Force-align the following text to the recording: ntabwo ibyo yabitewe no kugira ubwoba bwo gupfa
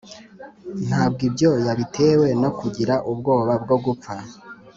ntabwo 0.87 1.21
ibyo 1.29 1.49
yabitewe 1.67 2.27
no 2.41 2.49
kugira 2.59 2.93
ubwoba 3.11 3.53
bwo 3.63 3.77
gupfa 3.85 4.13